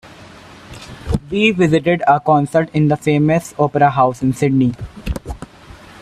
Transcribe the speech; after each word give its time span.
We 1.29 1.51
visited 1.51 2.01
a 2.07 2.19
concert 2.19 2.71
in 2.73 2.87
the 2.87 2.97
famous 2.97 3.53
opera 3.59 3.91
house 3.91 4.23
in 4.23 4.33
Sydney. 4.33 4.73